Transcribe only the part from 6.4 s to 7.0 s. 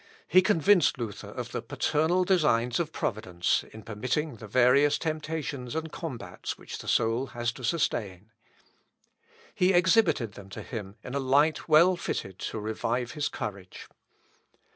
which the